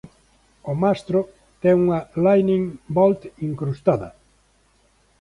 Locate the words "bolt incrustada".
2.97-4.09